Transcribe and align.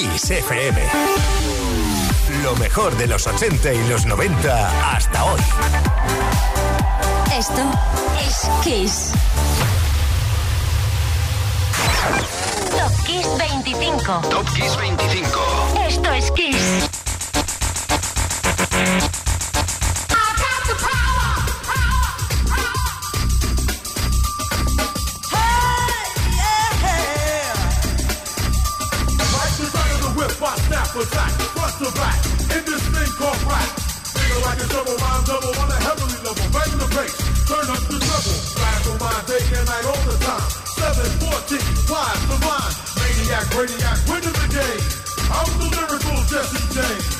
Kiss 0.00 0.30
FM. 0.30 0.80
Lo 2.42 2.56
mejor 2.56 2.96
de 2.96 3.06
los 3.06 3.26
80 3.26 3.74
y 3.74 3.86
los 3.86 4.06
90 4.06 4.94
hasta 4.96 5.24
hoy. 5.24 5.40
Esto 7.36 7.60
es 8.26 8.48
Kiss. 8.64 9.12
Top 12.78 13.04
Kiss 13.04 13.26
25. 13.36 14.20
Top 14.30 14.46
Kiss 14.54 14.74
25. 14.78 15.38
Esto 15.86 16.12
es 16.12 16.30
Kiss. 16.30 16.89
To 31.80 31.90
back, 31.96 32.20
in 32.52 32.62
this 32.68 32.84
thing 32.92 33.10
called 33.16 33.40
rap. 33.48 33.64
Feel 34.12 34.40
like 34.44 34.60
a 34.60 34.68
double 34.68 34.96
rhyme 35.00 35.24
double 35.24 35.54
on 35.64 35.68
a 35.72 35.78
heavenly 35.80 36.20
level. 36.20 36.44
Bang 36.52 36.76
the 36.76 36.88
bass, 36.92 37.16
turn 37.48 37.64
up 37.72 37.80
the 37.88 37.96
treble. 37.96 38.36
Flash 38.52 38.84
on 38.92 38.98
my 39.00 39.16
day 39.24 39.40
and 39.56 39.64
night 39.64 39.86
all 39.88 40.02
the 40.04 40.16
time. 40.20 40.44
714, 40.76 41.56
wise 41.88 42.24
the 42.28 42.36
mind. 42.44 42.74
Maniac, 43.00 43.46
radiac, 43.56 43.98
winning 44.12 44.36
the 44.36 44.48
game. 44.52 44.84
I'm 45.32 45.48
the 45.56 45.68
lyrical 45.72 46.20
Jesse 46.28 46.60
James. 46.76 47.19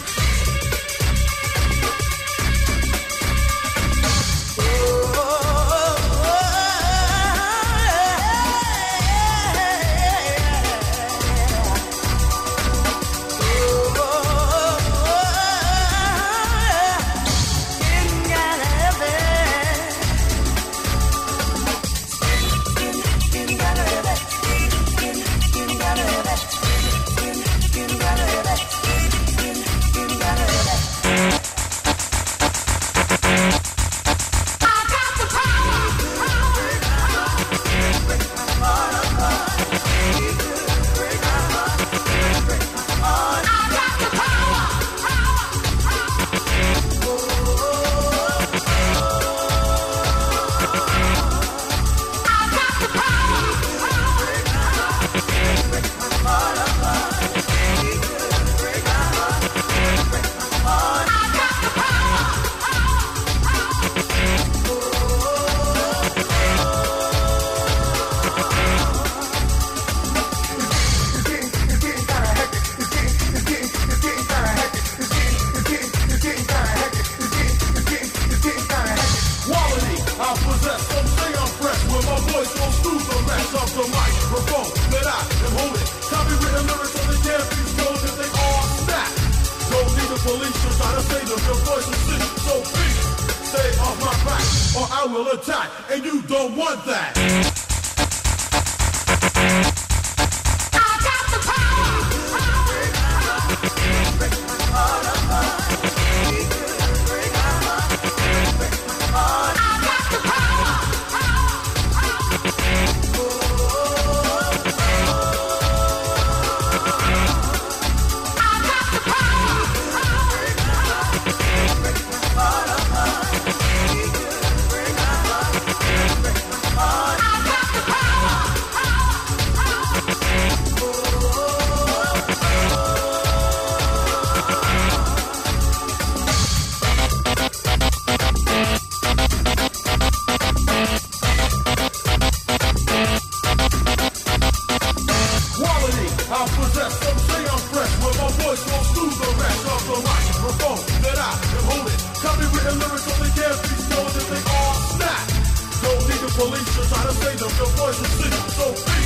Felicia 156.41 156.89
try 156.89 157.03
to 157.05 157.13
save 157.13 157.39
them, 157.39 157.51
your 157.59 157.67
voice 157.77 158.01
is 158.01 158.09
sick, 158.17 158.33
so 158.57 158.73
be 158.73 159.01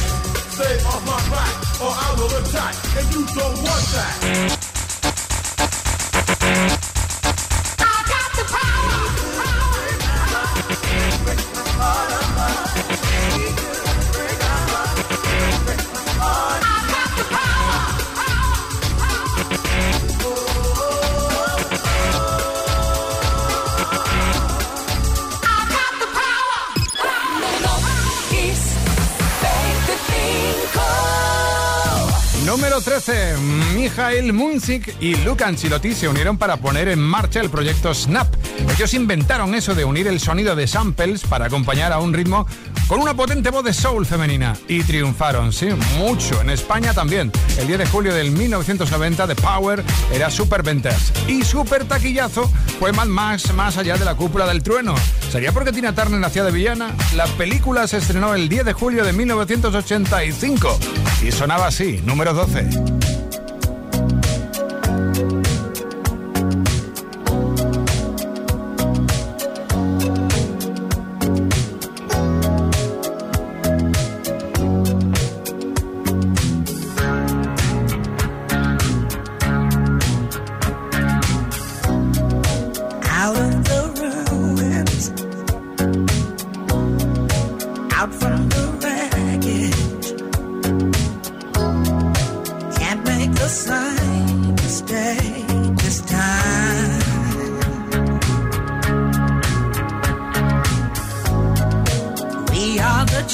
Stay 0.54 0.86
off 0.86 1.04
my 1.04 1.18
back, 1.34 1.80
or 1.82 1.90
I 1.90 2.14
will 2.16 2.30
attack, 2.38 2.76
and 2.96 3.12
you 3.12 3.26
don't 3.26 3.56
want 3.56 3.84
that. 3.90 4.53
Mijael 33.74 34.32
Munzik 34.32 34.94
y 35.00 35.16
Luke 35.16 35.42
Ancelotti 35.42 35.94
se 35.94 36.08
unieron 36.08 36.38
para 36.38 36.58
poner 36.58 36.86
en 36.86 37.00
marcha 37.00 37.40
el 37.40 37.50
proyecto 37.50 37.92
Snap. 37.92 38.32
Ellos 38.72 38.94
inventaron 38.94 39.52
eso 39.56 39.74
de 39.74 39.84
unir 39.84 40.06
el 40.06 40.20
sonido 40.20 40.54
de 40.54 40.68
samples 40.68 41.22
para 41.22 41.46
acompañar 41.46 41.92
a 41.92 41.98
un 41.98 42.14
ritmo 42.14 42.46
con 42.94 43.02
una 43.02 43.16
potente 43.16 43.50
voz 43.50 43.64
de 43.64 43.72
soul 43.72 44.06
femenina 44.06 44.56
y 44.68 44.80
triunfaron, 44.84 45.52
sí, 45.52 45.66
mucho. 45.98 46.40
En 46.40 46.48
España 46.48 46.94
también. 46.94 47.32
El 47.58 47.66
10 47.66 47.80
de 47.80 47.86
julio 47.86 48.14
del 48.14 48.30
1990 48.30 49.26
The 49.26 49.34
Power 49.34 49.82
era 50.12 50.30
super 50.30 50.62
ventas 50.62 51.12
y 51.26 51.42
super 51.42 51.86
taquillazo 51.86 52.48
fue 52.78 52.92
más, 52.92 53.08
más, 53.08 53.52
más 53.52 53.78
allá 53.78 53.96
de 53.96 54.04
la 54.04 54.14
cúpula 54.14 54.46
del 54.46 54.62
trueno. 54.62 54.94
¿Sería 55.28 55.50
porque 55.50 55.72
Tina 55.72 55.92
Turner 55.92 56.20
nacía 56.20 56.44
de 56.44 56.52
villana? 56.52 56.94
La 57.16 57.26
película 57.26 57.88
se 57.88 57.96
estrenó 57.96 58.32
el 58.32 58.48
10 58.48 58.64
de 58.64 58.72
julio 58.74 59.04
de 59.04 59.12
1985 59.12 60.78
y 61.26 61.32
sonaba 61.32 61.66
así, 61.66 62.00
número 62.06 62.32
12. 62.32 63.13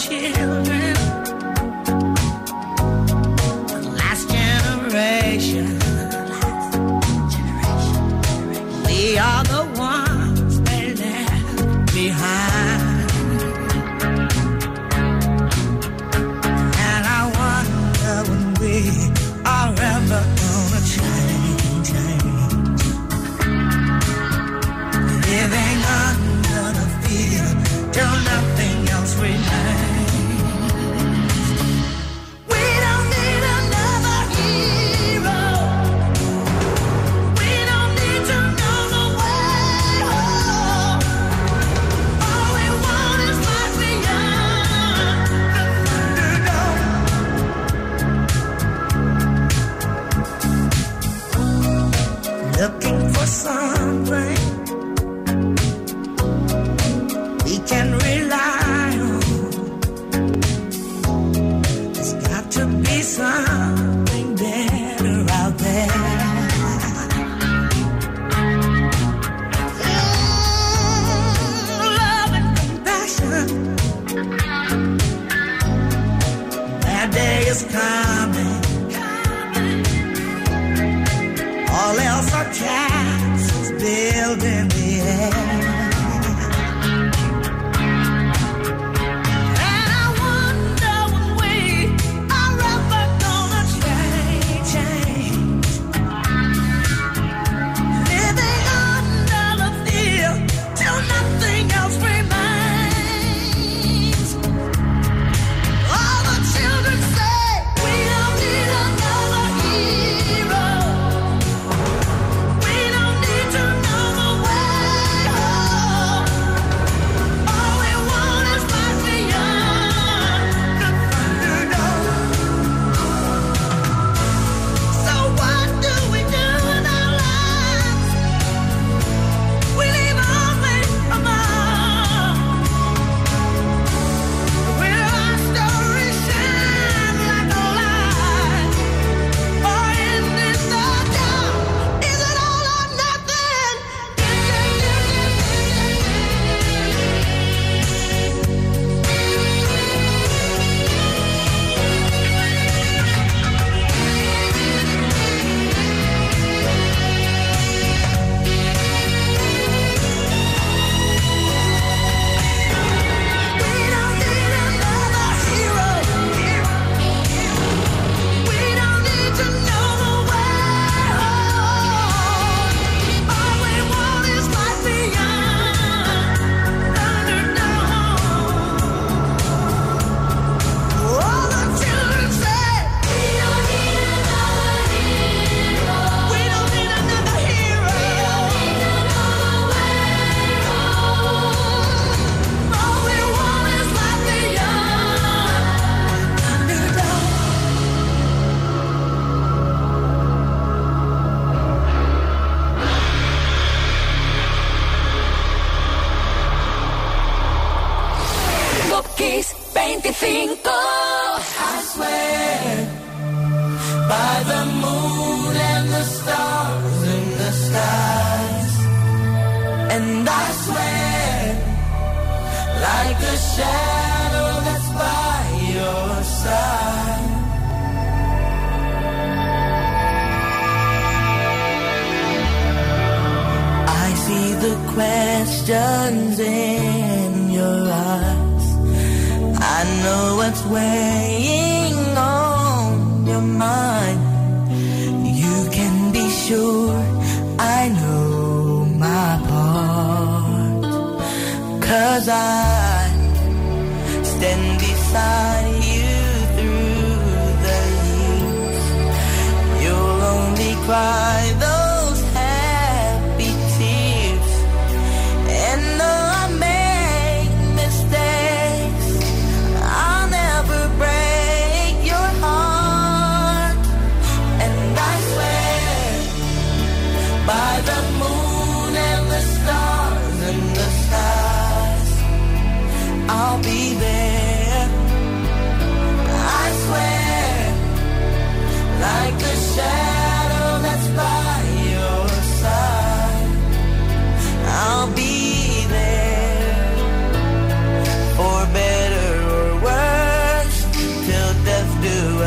chill. 0.00 0.69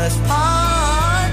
us 0.04 0.16
part. 0.28 1.32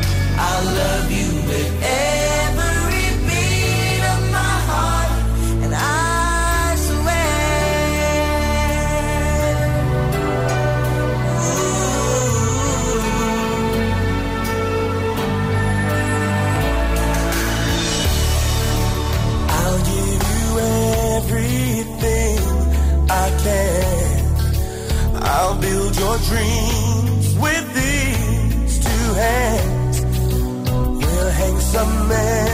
I 0.49 0.53
love 0.79 1.11
you 1.11 1.29
with 1.49 1.71
every 1.83 3.07
beat 3.27 4.03
of 4.13 4.21
my 4.37 4.55
heart, 4.69 5.11
and 5.63 5.73
I 5.75 6.75
swear. 6.87 7.31
Ooh. 11.51 11.91
I'll 19.59 19.81
give 19.91 20.21
you 20.35 20.47
everything 21.17 22.39
I 23.09 23.27
can. 23.43 24.19
I'll 25.23 25.57
build 25.59 25.93
your 25.97 26.17
dreams 26.29 26.70
some 31.71 32.09
man. 32.09 32.50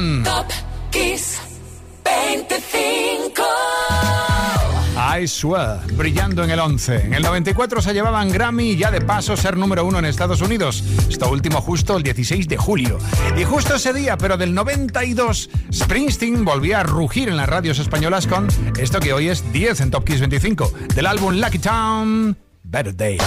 Top 0.00 0.46
Kiss 0.90 1.38
25. 2.02 3.42
I 4.96 5.28
swear, 5.28 5.80
brillando 5.92 6.42
en 6.42 6.50
el 6.50 6.58
11. 6.58 7.04
En 7.04 7.12
el 7.12 7.22
94 7.22 7.82
se 7.82 7.92
llevaban 7.92 8.30
Grammy 8.30 8.70
y 8.70 8.76
ya 8.78 8.90
de 8.90 9.02
paso 9.02 9.36
ser 9.36 9.58
número 9.58 9.84
uno 9.84 9.98
en 9.98 10.06
Estados 10.06 10.40
Unidos. 10.40 10.82
Esto 11.10 11.30
último 11.30 11.60
justo 11.60 11.98
el 11.98 12.02
16 12.02 12.48
de 12.48 12.56
julio. 12.56 12.98
Y 13.36 13.44
justo 13.44 13.74
ese 13.74 13.92
día, 13.92 14.16
pero 14.16 14.38
del 14.38 14.54
92, 14.54 15.50
Springsteen 15.70 16.46
volvía 16.46 16.80
a 16.80 16.82
rugir 16.82 17.28
en 17.28 17.36
las 17.36 17.50
radios 17.50 17.78
españolas 17.78 18.26
con 18.26 18.48
esto 18.78 19.00
que 19.00 19.12
hoy 19.12 19.28
es 19.28 19.52
10 19.52 19.82
en 19.82 19.90
Top 19.90 20.06
Kiss 20.06 20.20
25, 20.20 20.72
del 20.94 21.04
álbum 21.04 21.34
Lucky 21.34 21.58
Town, 21.58 22.38
Better 22.62 22.96
Days. 22.96 23.20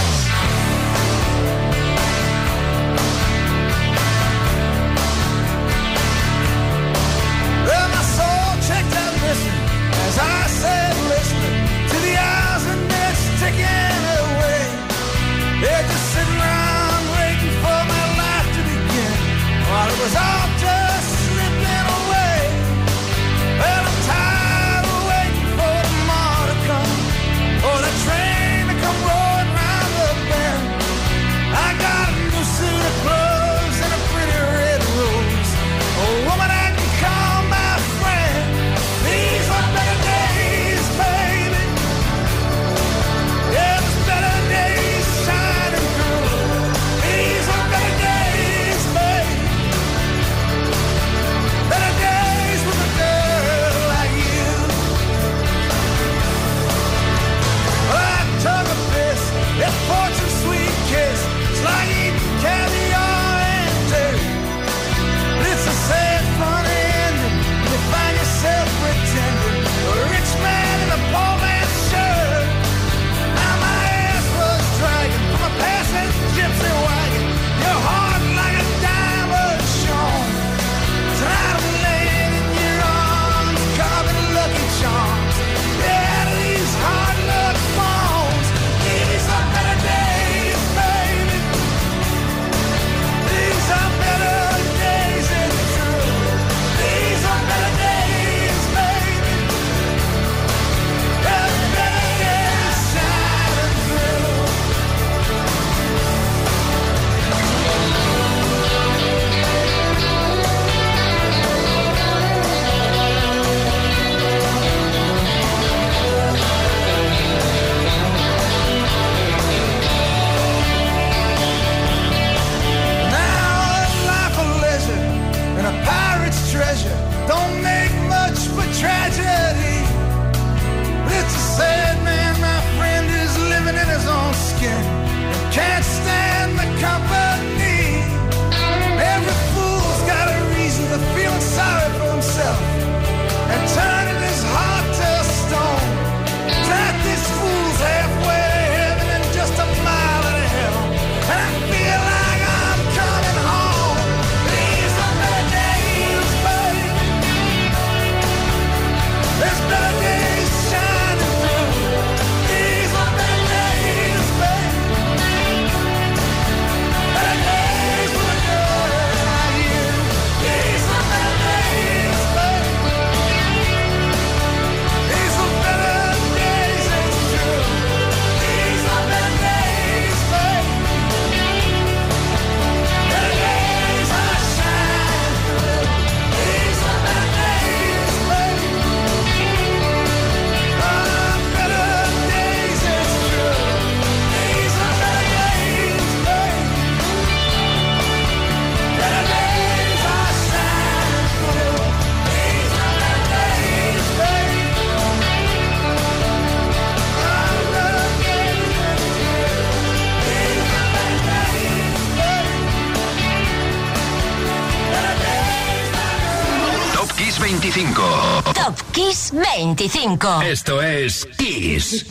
25. 219.88 220.42
Esto 220.46 220.80
es 220.80 221.26
Kiss. 221.36 222.04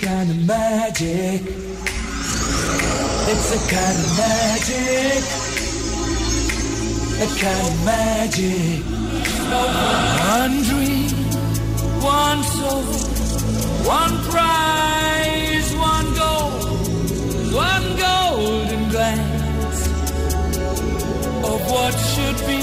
a 7.23 7.27
kind 7.39 7.67
of 7.67 7.85
magic. 7.85 8.83
One 10.29 10.63
dream, 10.63 11.09
one 12.01 12.43
soul, 12.43 12.83
one 13.85 14.17
prize, 14.29 15.73
one 15.75 16.13
goal, 16.13 16.51
one 17.53 17.97
golden 17.97 18.89
glance 18.89 19.87
of 21.43 21.59
what 21.71 21.93
should 21.93 22.47
be. 22.47 22.62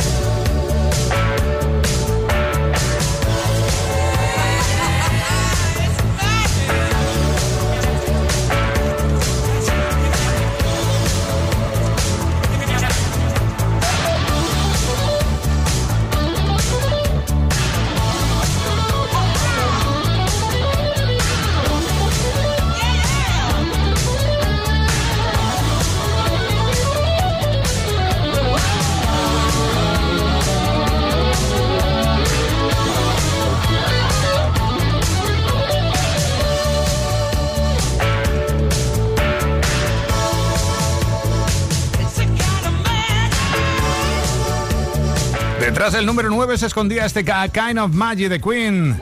Tras 45.81 45.95
el 45.95 46.05
número 46.05 46.29
9 46.29 46.59
se 46.59 46.67
escondía 46.67 47.07
este 47.07 47.25
Kind 47.25 47.79
of 47.79 47.91
Magic 47.91 48.29
de 48.29 48.39
Queen. 48.39 49.01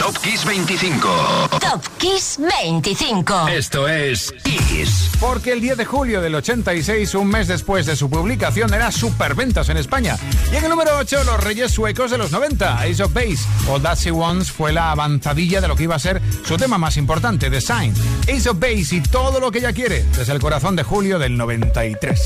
Top 0.00 0.16
Kiss 0.22 0.42
25. 0.46 1.48
Top 1.60 1.86
Kiss 1.98 2.38
25. 2.62 3.48
Esto 3.48 3.86
es 3.86 4.32
Kiss. 4.42 5.10
Porque 5.20 5.52
el 5.52 5.60
10 5.60 5.76
de 5.76 5.84
julio 5.84 6.22
del 6.22 6.34
86, 6.36 7.14
un 7.16 7.28
mes 7.28 7.46
después 7.46 7.84
de 7.84 7.94
su 7.94 8.08
publicación, 8.08 8.72
era 8.72 8.90
superventas 8.90 9.68
en 9.68 9.76
España. 9.76 10.16
Y 10.50 10.56
en 10.56 10.64
el 10.64 10.70
número 10.70 10.96
8, 10.96 11.24
los 11.24 11.44
Reyes 11.44 11.72
Suecos 11.72 12.10
de 12.10 12.16
los 12.16 12.32
90, 12.32 12.80
Ace 12.80 13.02
of 13.02 13.12
Base. 13.12 13.46
O 13.68 13.78
Dassy 13.78 14.08
Ones 14.08 14.50
fue 14.50 14.72
la 14.72 14.92
avanzadilla 14.92 15.60
de 15.60 15.68
lo 15.68 15.76
que 15.76 15.82
iba 15.82 15.96
a 15.96 15.98
ser 15.98 16.22
su 16.46 16.56
tema 16.56 16.78
más 16.78 16.96
importante, 16.96 17.50
Design. 17.50 17.92
Ace 18.34 18.48
of 18.48 18.58
Base 18.58 18.96
y 18.96 19.02
todo 19.02 19.40
lo 19.40 19.50
que 19.50 19.58
ella 19.58 19.74
quiere, 19.74 20.06
desde 20.16 20.32
el 20.32 20.40
corazón 20.40 20.74
de 20.74 20.84
julio 20.84 21.18
del 21.18 21.36
93. 21.36 22.18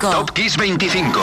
Top 0.00 0.30
Kiss 0.32 0.56
25. 0.56 1.20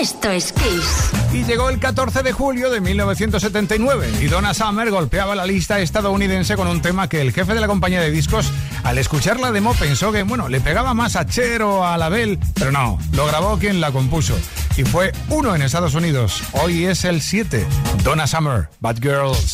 Esto 0.00 0.30
es 0.30 0.52
Kiss. 0.52 1.12
Y 1.32 1.44
llegó 1.44 1.70
el 1.70 1.78
14 1.78 2.24
de 2.24 2.32
julio 2.32 2.68
de 2.68 2.80
1979 2.80 4.10
y 4.20 4.26
Donna 4.26 4.54
Summer 4.54 4.90
golpeaba 4.90 5.36
la 5.36 5.46
lista 5.46 5.78
estadounidense 5.78 6.56
con 6.56 6.66
un 6.66 6.82
tema 6.82 7.08
que 7.08 7.20
el 7.20 7.32
jefe 7.32 7.54
de 7.54 7.60
la 7.60 7.68
compañía 7.68 8.00
de 8.00 8.10
discos, 8.10 8.50
al 8.82 8.98
escuchar 8.98 9.38
la 9.38 9.52
demo, 9.52 9.72
pensó 9.74 10.10
que, 10.10 10.24
bueno, 10.24 10.48
le 10.48 10.60
pegaba 10.60 10.94
más 10.94 11.14
a 11.14 11.26
Cher 11.26 11.62
o 11.62 11.86
a 11.86 11.96
Label, 11.96 12.40
pero 12.54 12.72
no, 12.72 12.98
lo 13.12 13.24
grabó 13.26 13.56
quien 13.58 13.80
la 13.80 13.92
compuso. 13.92 14.36
Y 14.76 14.82
fue 14.82 15.12
uno 15.28 15.54
en 15.54 15.62
Estados 15.62 15.94
Unidos. 15.94 16.42
Hoy 16.52 16.86
es 16.86 17.04
el 17.04 17.20
7. 17.20 17.64
Donna 18.02 18.26
Summer, 18.26 18.68
Bad 18.80 18.96
Girls. 19.00 19.51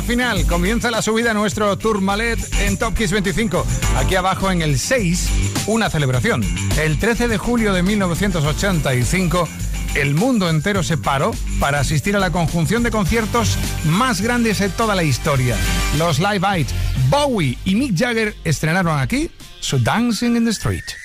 final. 0.00 0.46
Comienza 0.46 0.90
la 0.90 1.02
subida 1.02 1.32
a 1.32 1.34
nuestro 1.34 1.76
Tour 1.76 2.00
Malet 2.00 2.38
en 2.60 2.78
Top 2.78 2.94
25. 2.96 3.66
Aquí 3.98 4.14
abajo 4.14 4.50
en 4.50 4.62
el 4.62 4.78
6, 4.78 5.28
una 5.66 5.90
celebración. 5.90 6.42
El 6.78 6.98
13 6.98 7.28
de 7.28 7.36
julio 7.36 7.74
de 7.74 7.82
1985 7.82 9.48
el 9.94 10.14
mundo 10.14 10.48
entero 10.48 10.82
se 10.82 10.96
paró 10.96 11.32
para 11.60 11.80
asistir 11.80 12.16
a 12.16 12.18
la 12.18 12.30
conjunción 12.30 12.82
de 12.82 12.90
conciertos 12.90 13.58
más 13.84 14.22
grandes 14.22 14.60
de 14.60 14.70
toda 14.70 14.94
la 14.94 15.02
historia. 15.02 15.56
Los 15.98 16.18
Live 16.18 16.46
Aid, 16.46 16.66
Bowie 17.10 17.58
y 17.66 17.74
Mick 17.74 17.94
Jagger 17.94 18.34
estrenaron 18.44 18.98
aquí 18.98 19.30
su 19.60 19.78
Dancing 19.78 20.36
in 20.36 20.44
the 20.46 20.52
Street. 20.52 21.01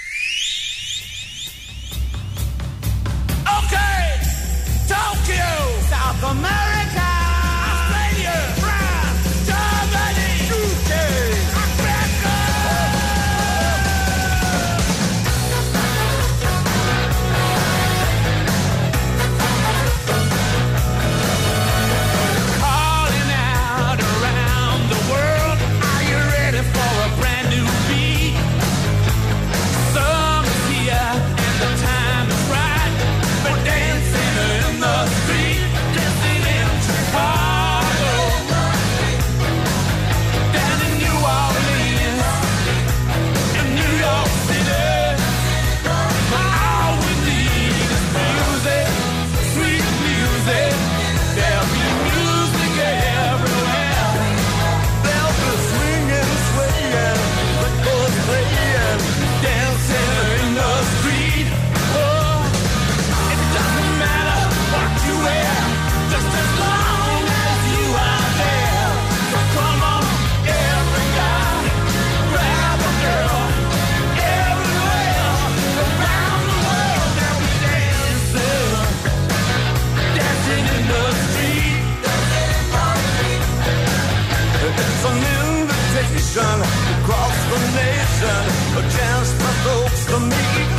vision 86.11 86.57
across 86.95 87.37
the 87.51 87.59
nation. 87.81 88.41
A 88.79 88.83
chance 88.95 89.29
for 89.39 89.53
folks 89.65 90.01
to 90.11 90.17
meet. 90.31 90.69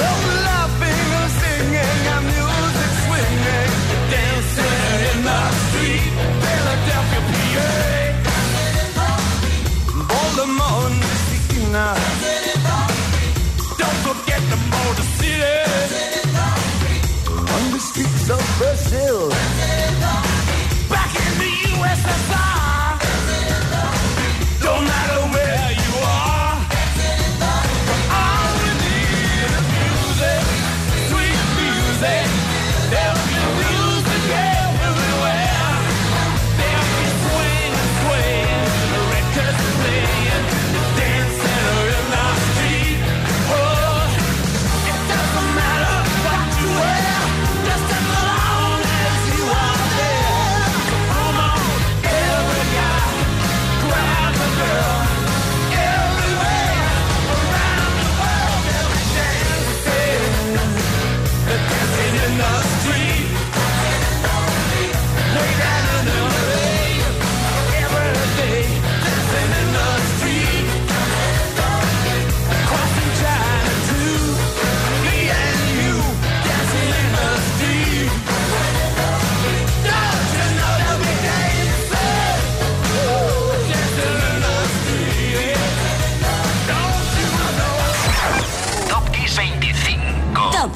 Love 0.00 0.24
laughing 0.48 1.06
and 1.20 1.30
singing 1.40 2.00
and 2.14 2.24
music 2.34 2.92
swinging. 3.04 3.70
Dancing 4.14 4.80
in 5.10 5.18
the 5.28 5.40
street, 5.64 6.12
Philadelphia, 6.42 7.20
PA. 7.30 7.70
Baltimore, 10.08 10.90
Messina. 11.00 12.21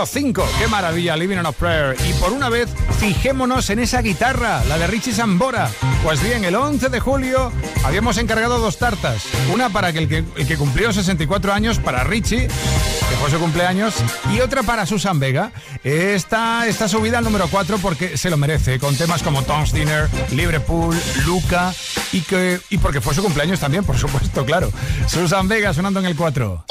número 0.00 0.06
5. 0.06 0.48
¡Qué 0.58 0.66
maravilla! 0.68 1.16
Living 1.16 1.36
on 1.36 1.46
a 1.46 1.52
Prayer. 1.52 1.94
Y 2.08 2.12
por 2.14 2.32
una 2.32 2.48
vez, 2.48 2.70
fijémonos 2.98 3.68
en 3.68 3.80
esa 3.80 4.00
guitarra, 4.00 4.64
la 4.64 4.78
de 4.78 4.86
Richie 4.86 5.12
Sambora. 5.12 5.68
Pues 6.02 6.22
bien, 6.22 6.44
el 6.44 6.54
11 6.54 6.88
de 6.88 7.00
julio 7.00 7.52
habíamos 7.84 8.16
encargado 8.16 8.58
dos 8.58 8.78
tartas. 8.78 9.24
Una 9.52 9.68
para 9.68 9.90
el 9.90 10.08
que, 10.08 10.24
el 10.36 10.46
que 10.46 10.56
cumplió 10.56 10.92
64 10.92 11.52
años, 11.52 11.78
para 11.78 12.02
Richie, 12.04 12.46
que 12.48 13.16
fue 13.20 13.30
su 13.30 13.38
cumpleaños, 13.38 13.94
y 14.32 14.40
otra 14.40 14.62
para 14.62 14.86
Susan 14.86 15.18
Vega. 15.18 15.52
Esta 15.84 16.66
está 16.66 16.88
subida 16.88 17.18
al 17.18 17.24
número 17.24 17.48
4 17.48 17.76
porque 17.78 18.16
se 18.16 18.30
lo 18.30 18.38
merece, 18.38 18.78
con 18.78 18.96
temas 18.96 19.22
como 19.22 19.42
Tom's 19.42 19.72
Dinner, 19.72 20.08
Liverpool, 20.30 20.96
Luca, 21.26 21.74
y, 22.12 22.22
que, 22.22 22.58
y 22.70 22.78
porque 22.78 23.02
fue 23.02 23.14
su 23.14 23.22
cumpleaños 23.22 23.60
también, 23.60 23.84
por 23.84 23.98
supuesto, 23.98 24.46
claro. 24.46 24.72
Susan 25.06 25.46
Vega 25.46 25.74
sonando 25.74 26.00
en 26.00 26.06
el 26.06 26.16
4. 26.16 26.64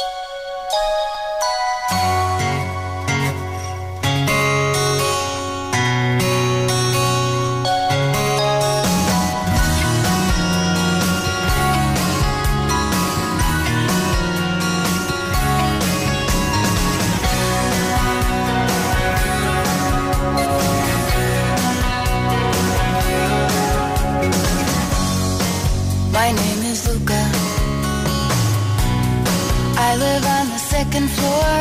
second 30.83 31.09
floor. 31.17 31.55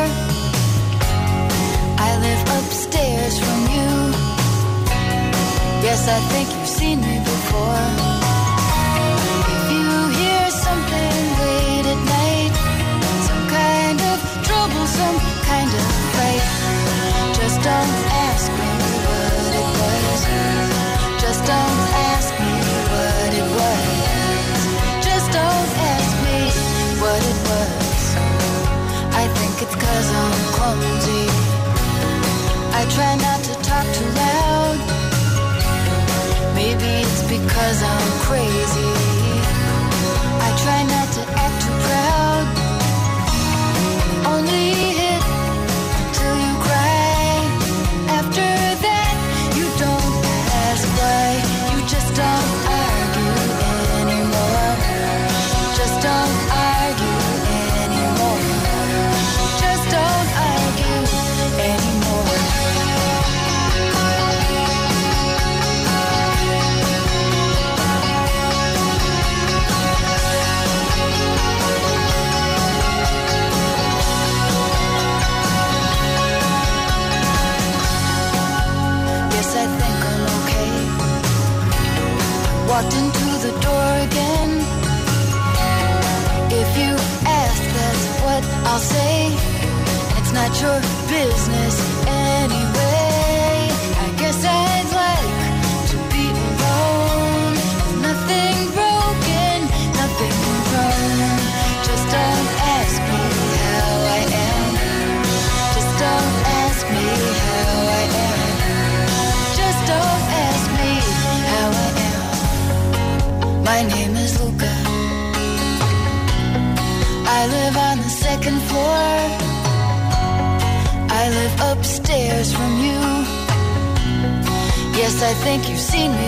I 2.07 2.09
live 2.25 2.43
upstairs 2.57 3.35
from 3.43 3.59
you. 3.75 3.91
Yes, 5.85 6.01
I 6.17 6.19
think 6.31 6.47
you've 6.53 6.73
seen 6.79 6.97
me 7.09 7.15
before. 7.33 7.85
If 9.55 9.63
you 9.75 9.87
hear 10.19 10.43
something 10.65 11.17
late 11.43 11.87
at 11.93 12.01
night, 12.17 12.53
some 13.27 13.45
kind 13.59 13.99
of 14.11 14.17
trouble, 14.47 14.85
some 14.99 15.17
kind 15.51 15.71
of 15.79 15.85
just 17.39 17.57
don't. 17.67 17.98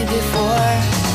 before. 0.05 1.11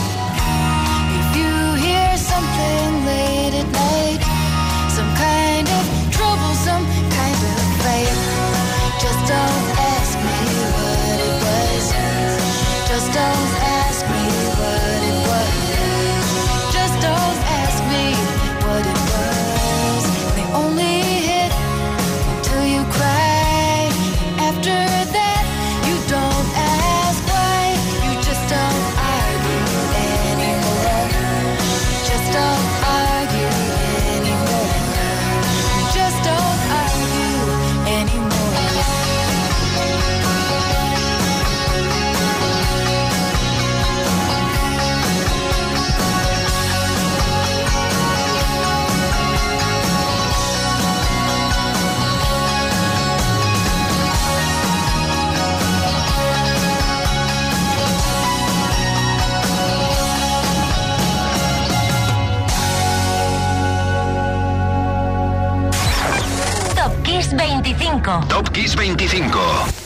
25. 68.07 68.29
Top 68.29 68.53
Kiss 68.53 68.77
25. 68.77 69.86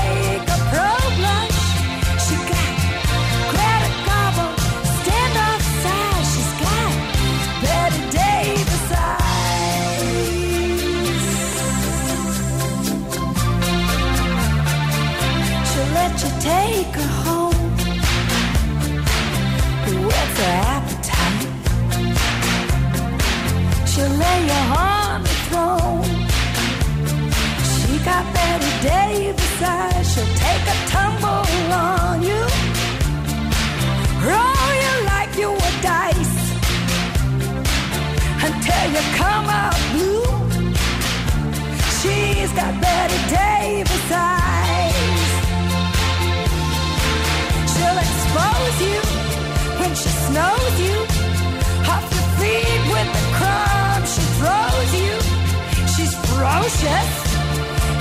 ferocious, 56.51 57.35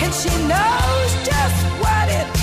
and 0.03 0.13
she 0.13 0.31
knows 0.49 1.11
just 1.25 1.65
what 1.81 2.09
it 2.09 2.40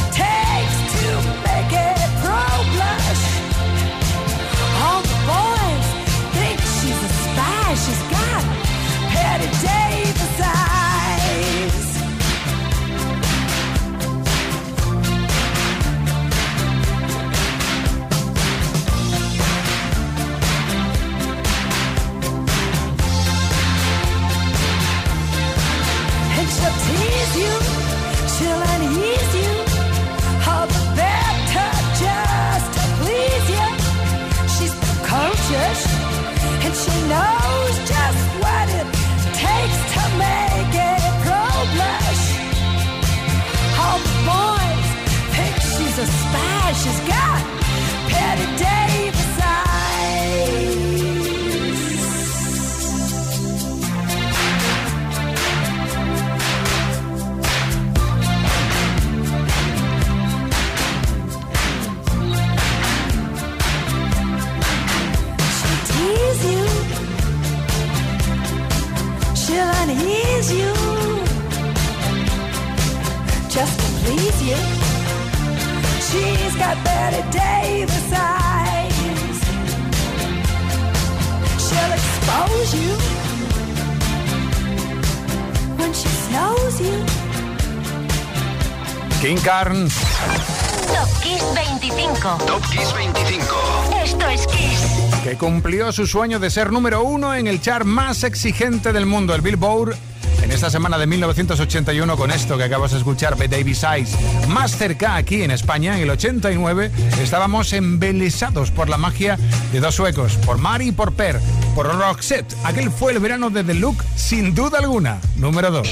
cumplió 95.48 95.93
su 95.93 96.06
sueño 96.06 96.39
de 96.39 96.50
ser 96.50 96.74
número 96.74 97.04
uno 97.04 97.34
en 97.34 97.48
el 97.48 97.62
char 97.62 97.86
más 97.86 98.26
exigente 98.26 98.91
del 98.91 99.06
mundo, 99.06 99.34
el 99.34 99.39
Billboard. 99.39 99.95
En 100.43 100.52
esta 100.52 100.70
semana 100.70 100.98
de 100.98 101.08
1981 101.08 102.18
con 102.18 102.32
esto 102.32 102.58
que 102.58 102.66
acabas 102.66 102.91
de 102.91 102.98
escuchar, 102.98 103.38
The 103.38 103.48
David 103.48 103.74
Size, 103.74 104.48
más 104.50 104.76
cerca 104.76 105.16
aquí 105.16 105.43
en 105.43 105.52
España, 105.52 105.95
en 105.95 106.04
el 106.04 106.10
89, 106.10 106.91
estábamos 107.24 107.72
embelesados 107.72 108.72
por 108.72 108.89
la 108.89 108.98
magia 108.98 109.39
de 109.72 109.80
dos 109.80 109.95
suecos, 109.95 110.34
por 110.45 110.58
Mari 110.58 110.89
y 110.89 110.91
por 110.91 111.14
Per, 111.14 111.39
por 111.74 111.98
Roxette. 111.98 112.54
Aquel 112.66 112.91
fue 112.91 113.14
el 113.14 113.20
verano 113.20 113.50
de 113.50 113.64
The 113.64 113.76
Look, 113.76 114.04
sin 114.18 114.54
duda 114.54 114.80
alguna, 114.80 115.22
número 115.38 115.72
dos. 115.72 115.88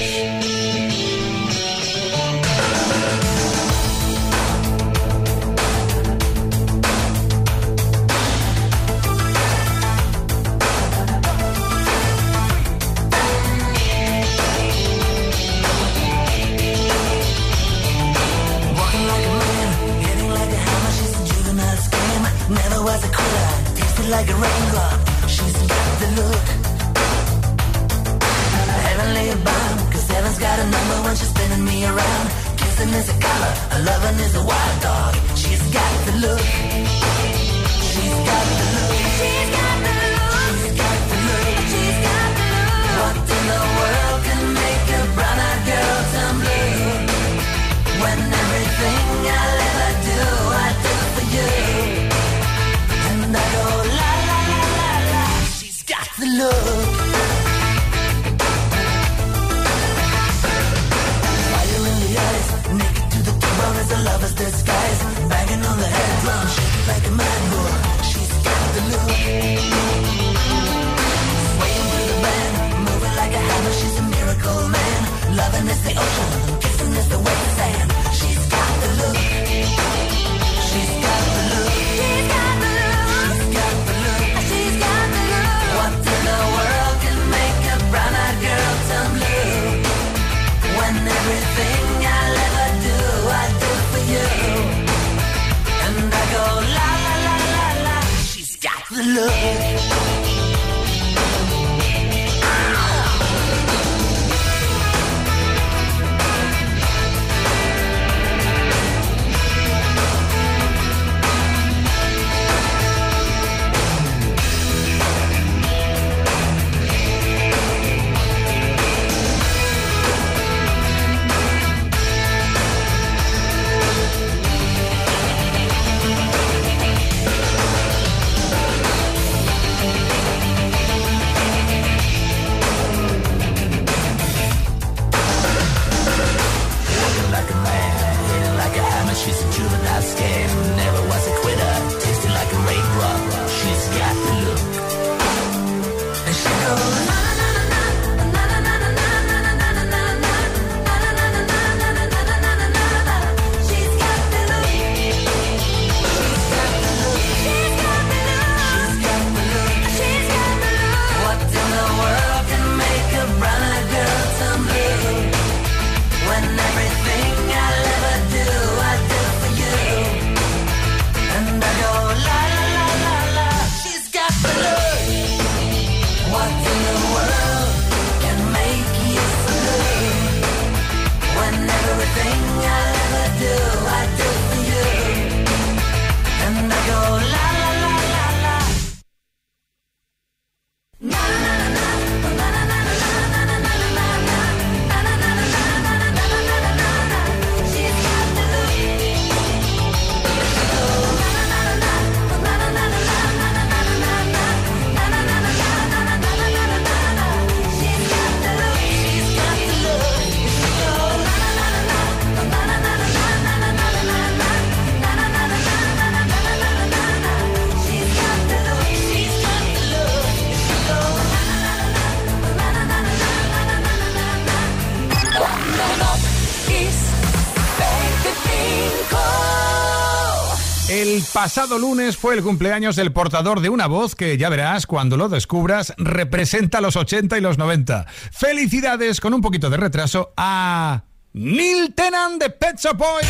Pasado 231.46 231.78
lunes 231.78 232.18
fue 232.18 232.34
el 232.34 232.42
cumpleaños 232.42 232.96
del 232.96 233.14
portador 233.14 233.60
de 233.60 233.70
una 233.70 233.86
voz 233.86 234.16
que 234.16 234.36
ya 234.36 234.50
verás 234.50 234.88
cuando 234.88 235.16
lo 235.16 235.30
descubras 235.30 235.94
representa 235.96 236.82
los 236.82 236.96
80 236.96 237.38
y 237.38 237.42
los 237.42 237.60
90. 237.60 238.08
Felicidades 238.32 239.22
con 239.22 239.32
un 239.32 239.42
poquito 239.42 239.70
de 239.70 239.78
retraso 239.78 240.34
a 240.38 241.04
Neil 241.34 241.94
Tennant 241.94 242.42
de 242.42 242.50
Pet 242.50 242.80
Shop 242.80 242.98
Boys. 242.98 243.28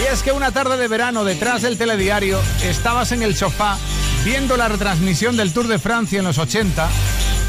Y 0.00 0.10
es 0.10 0.22
que 0.22 0.32
una 0.32 0.50
tarde 0.50 0.78
de 0.78 0.88
verano 0.88 1.24
detrás 1.24 1.60
del 1.60 1.76
telediario 1.76 2.40
estabas 2.64 3.12
en 3.12 3.22
el 3.22 3.36
sofá 3.36 3.76
viendo 4.24 4.56
la 4.56 4.66
retransmisión 4.66 5.36
del 5.36 5.52
Tour 5.52 5.68
de 5.68 5.78
Francia 5.78 6.20
en 6.20 6.24
los 6.24 6.38
80 6.38 6.88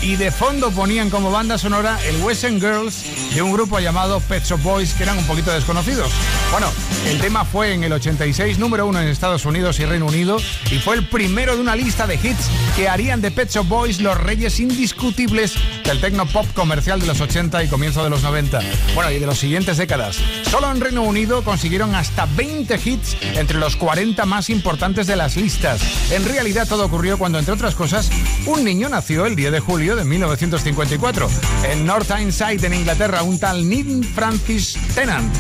y 0.02 0.16
de 0.16 0.32
fondo 0.32 0.72
ponían 0.72 1.10
como 1.10 1.32
banda 1.32 1.58
sonora 1.58 2.00
el 2.06 2.22
Western 2.22 2.60
Girls 2.60 3.04
de 3.34 3.42
un 3.42 3.52
grupo 3.54 3.80
llamado 3.80 4.20
Pet 4.22 4.44
Shop 4.44 4.62
Boys 4.62 4.94
que 4.94 5.04
eran 5.04 5.18
un 5.18 5.26
poquito 5.26 5.52
desconocidos. 5.52 6.12
Bueno, 6.52 6.68
el 7.06 7.20
tema 7.20 7.46
fue 7.46 7.74
en 7.74 7.84
el 7.84 7.94
86 7.94 8.58
número 8.58 8.88
uno 8.88 9.00
en 9.00 9.08
Estados 9.08 9.46
Unidos 9.46 9.80
y 9.80 9.86
Reino 9.86 10.08
Unido 10.08 10.38
y 10.72 10.80
fue 10.80 10.96
el 10.96 11.08
primero 11.08 11.56
de 11.56 11.62
una 11.62 11.76
lista 11.76 12.08
de 12.08 12.16
hits 12.16 12.50
que 12.76 12.90
harían 12.90 13.22
de 13.22 13.32
Pet 13.32 13.52
Shop 13.52 13.68
Boys 13.68 14.02
los 14.02 14.18
reyes 14.18 14.60
indiscutibles 14.60 15.54
del 15.84 16.02
techno 16.02 16.26
pop 16.26 16.46
comercial 16.56 17.00
de 17.00 17.08
los 17.08 17.22
80 17.22 17.64
y 17.64 17.68
comienzo 17.68 18.04
de 18.04 18.10
los 18.10 18.24
90. 18.24 18.60
Bueno, 18.96 19.12
y 19.12 19.20
de 19.20 19.28
las 19.28 19.38
siguientes 19.38 19.78
décadas. 19.78 20.18
Solo 20.50 20.72
en 20.72 20.82
Reino 20.82 21.04
Unido 21.04 21.44
consiguieron 21.44 21.94
hasta 21.96 22.26
20 22.26 22.80
hits 22.84 23.18
entre 23.36 23.60
los 23.60 23.76
40 23.76 24.26
más 24.26 24.50
importantes 24.50 25.08
de 25.08 25.16
las 25.16 25.36
listas. 25.36 25.82
En 26.12 26.26
realidad 26.26 26.68
todo 26.68 26.86
ocurrió 26.86 27.18
cuando, 27.18 27.40
entre 27.40 27.54
otras 27.54 27.76
cosas, 27.76 28.10
un 28.46 28.64
niño 28.64 28.90
nació 28.90 29.26
el 29.26 29.36
10 29.36 29.52
de 29.52 29.60
julio 29.60 29.91
de 29.96 30.04
1954 30.06 31.30
en 31.70 31.86
North 31.86 32.08
Tyneside, 32.08 32.66
en 32.68 32.74
Inglaterra, 32.74 33.24
un 33.24 33.40
tal 33.40 33.68
Neil 33.68 34.06
Francis 34.06 34.78
Tennant. 34.96 35.34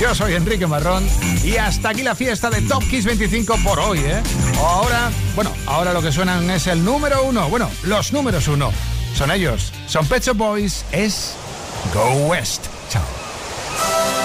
Yo 0.00 0.14
soy 0.14 0.34
Enrique 0.34 0.66
Marrón 0.66 1.06
y 1.44 1.56
hasta 1.56 1.90
aquí 1.90 2.02
la 2.02 2.14
fiesta 2.14 2.50
de 2.50 2.62
Top 2.62 2.82
Kiss 2.88 3.04
25 3.04 3.56
por 3.64 3.78
hoy, 3.78 3.98
¿eh? 3.98 4.22
Ahora, 4.58 5.10
bueno, 5.34 5.52
ahora 5.66 5.92
lo 5.92 6.02
que 6.02 6.12
suenan 6.12 6.48
es 6.50 6.66
el 6.66 6.84
número 6.84 7.24
uno, 7.24 7.48
bueno, 7.48 7.70
los 7.84 8.12
números 8.12 8.48
uno. 8.48 8.72
Son 9.14 9.30
ellos, 9.30 9.72
son 9.86 10.06
Pet 10.06 10.22
Shop 10.22 10.36
Boys, 10.36 10.84
es 10.92 11.34
Go 11.92 12.28
West. 12.28 12.66
Chao. 12.90 14.17